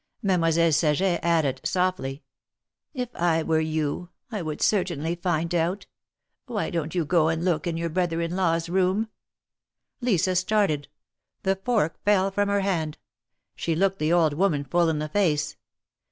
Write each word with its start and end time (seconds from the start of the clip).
Mademoiselle 0.23 0.71
Saget 0.71 1.19
added, 1.23 1.61
softly: 1.63 2.23
"If 2.91 3.15
I 3.15 3.43
were 3.43 3.59
you, 3.59 4.09
I 4.31 4.41
would 4.41 4.59
certainly 4.59 5.13
find 5.13 5.53
out. 5.53 5.85
Why 6.47 6.71
don't 6.71 6.95
you 6.95 7.05
go 7.05 7.27
and 7.27 7.45
look 7.45 7.67
in 7.67 7.77
your 7.77 7.89
brother 7.91 8.19
in 8.19 8.35
law's 8.35 8.67
room?" 8.67 9.09
Lisa 10.01 10.35
started. 10.35 10.87
The 11.43 11.57
fork 11.57 12.03
fell 12.03 12.31
from 12.31 12.49
her 12.49 12.61
hand. 12.61 12.97
She 13.55 13.75
looked 13.75 13.99
the 13.99 14.11
old 14.11 14.33
woman 14.33 14.63
full 14.65 14.89
in 14.89 14.97
the 14.97 15.07
face. 15.07 15.55